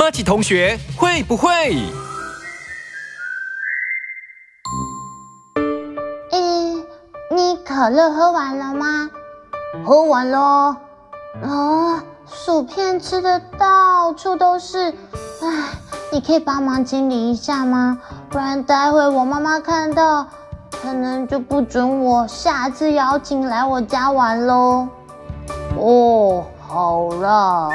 [0.00, 1.50] 马奇同学会不会？
[6.32, 6.86] 嗯，
[7.36, 9.10] 你可乐喝完了吗？
[9.84, 10.74] 喝完喽。
[11.42, 14.88] 哦，薯片吃的到处都是，
[15.42, 15.68] 唉，
[16.10, 17.98] 你可以帮忙清理一下吗？
[18.30, 20.26] 不然待会我妈妈看到，
[20.80, 24.88] 可能就不准我下次邀请来我家玩喽。
[25.76, 27.68] 哦，好了。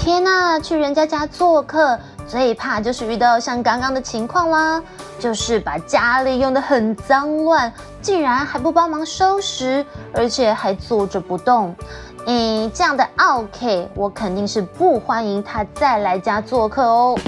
[0.00, 4.82] 天呐，去人家家做客，最怕就是遇到像刚刚的情况啦，
[5.18, 11.76] 就是把家里用的很脏乱，竟然还不帮忙收拾，而且还坐着不动。
[12.24, 17.18] 诶，这样的 OK，我肯定是不欢迎他再来家做客哦。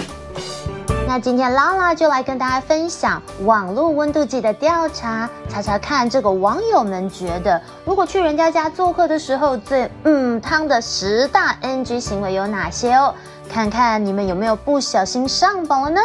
[1.12, 13.14] 那今天拉拉就来跟大家分享网络温度计的调查，查查看这个网友们觉得，如果去人家家做客的时候，最嗯汤的十大 NG 行为有哪些哦？
[13.46, 16.00] 看看你们有没有不小心上榜了呢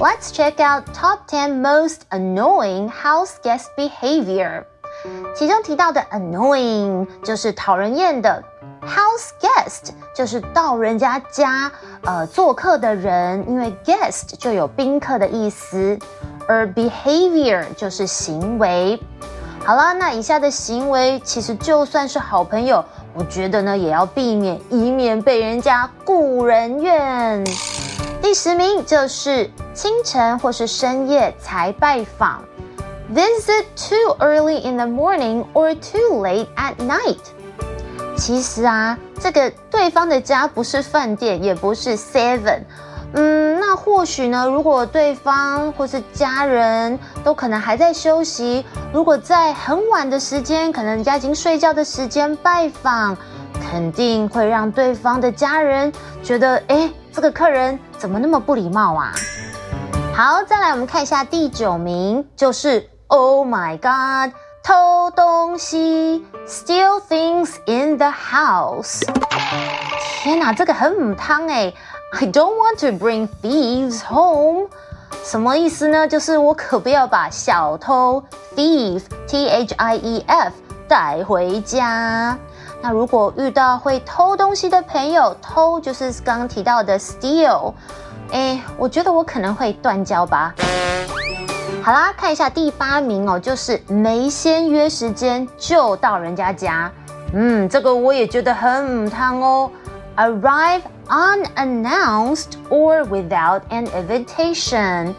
[0.00, 4.64] ？Let's check out top ten most annoying house guest behavior。
[5.36, 8.42] 其中提到的 annoying 就是讨人厌的。
[8.86, 11.70] House guest 就是到人家家
[12.04, 15.98] 呃做客的人，因为 guest 就有宾客的意思，
[16.46, 19.00] 而 behavior 就是行为。
[19.64, 27.42] 好了，那以下的行为其实就算是好朋友，我觉得呢也要避免，以免被人家故人怨。
[28.20, 32.42] 第十名就是清晨或是深夜才拜访
[33.14, 37.18] ，visit too early in the morning or too late at night。
[38.16, 42.60] 其实啊，这个对方的家不是饭店，也不是 Seven，
[43.12, 53.16] 嗯，那或许呢，如果对方或是家人都可能还在休息，如果在很晚的时间，可能人家已经睡觉的时间拜访，
[53.70, 55.92] 肯定会让对方的家人
[56.22, 59.12] 觉得，哎，这个客人怎么那么不礼貌啊？
[60.14, 64.34] 好，再来我们看一下第九名，就是 Oh my God。
[64.66, 67.23] 偷东西，steal thing
[67.66, 69.02] in the house。
[70.22, 71.72] 天哪，这个很母汤哎
[72.12, 74.68] ！I don't want to bring thieves home。
[75.22, 76.06] 什么意思呢？
[76.06, 78.22] 就是我可不要把小偷
[78.54, 80.52] thief，t h i e f
[80.86, 82.36] 带回家。
[82.82, 87.72] 那如果遇到会偷东西的朋友，偷就是刚刚提到的 steal，
[88.30, 90.54] 哎，我觉得我可能会断交吧。
[91.82, 96.92] 好啦，看一下第八名哦，就是没先约时间就到人家家。
[97.36, 99.70] 嗯，这个我也觉得很汤哦。
[100.16, 105.12] Arrive unannounced or without an invitation。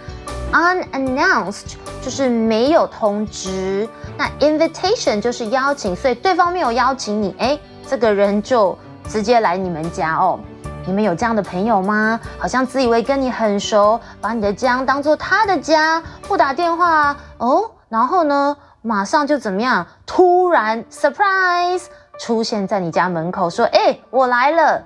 [0.54, 3.86] Unannounced 就是没有通知，
[4.18, 8.78] 那 invitation 就是邀请，所以对方没有邀请你，哎，这个人就
[9.10, 10.40] 直接来你们家哦。
[10.86, 12.18] 你们有这样的朋友吗？
[12.38, 19.86] 好像自以为跟你很熟，把你的家当做他的家，不打电话哦，然后呢，马上就怎么样？
[20.06, 21.86] 突然 surprise
[22.20, 24.82] 出现在你家门口，说：“哎，我来了。”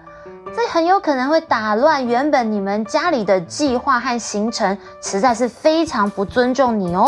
[0.55, 7.05] 这很有可能会打乱原本你们家里的计划和行程，实在是非常不尊重你哦。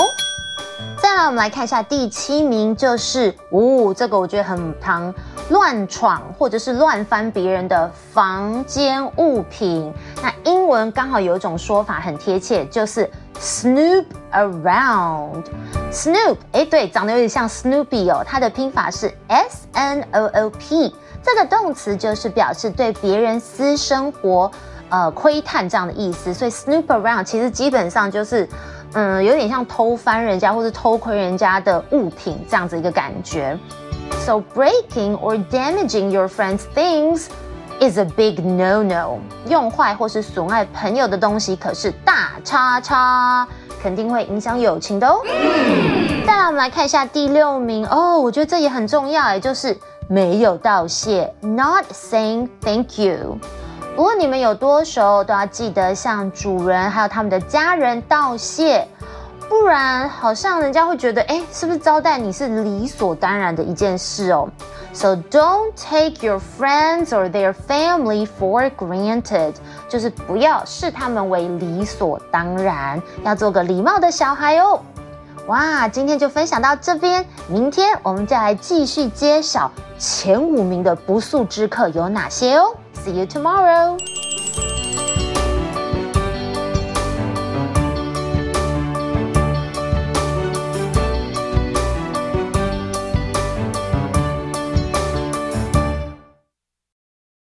[1.02, 5.14] 再来，我们来看一下第七名，就是呜，这个我觉得很常，
[5.50, 9.92] 乱闯或者是乱翻别人的房间物品。
[10.22, 13.09] 那英文刚好有一种说法很贴切，就是
[13.40, 15.44] snoop around。
[15.92, 20.96] snoop，哎，对，长得有点像 Snoopy 哦，它的拼法是 S N O O P。
[21.24, 24.52] 这个动词就是表示对别人私生活
[24.90, 28.47] 呃窥探这样的意思，所以 snoop around 其实基本上就是。
[28.94, 33.58] 嗯，有点像偷翻人家或是偷窥人家的物品这样子一个感觉。
[34.25, 37.28] So breaking or damaging your friend's things
[37.80, 39.20] is a big no-no。
[39.47, 43.47] 用坏或是损害朋友的东西可是大叉叉，
[43.81, 45.22] 肯定会影响友情的哦。
[46.25, 49.78] 再来，我们来看一下第六名哦，我觉得这也很重要，也就是
[50.08, 53.38] 没有道谢，not saying thank you。
[53.97, 58.88] 无论你们有多熟，都要记得向主人还有他们的家人道谢，
[59.52, 64.48] 不然好像人家会觉得，哎，是不是招待你是理所当然的一件事哦
[64.94, 69.56] ？So don't take your friends or their family for granted，
[69.90, 74.80] 就是不要视他们为理所当然，要做个礼貌的小孩哦。
[75.48, 79.70] 哇，今天就分享到这边，明天我们再来继续揭晓
[80.00, 82.74] 前五名的不速之客有哪些哦。
[83.03, 84.00] See you tomorrow.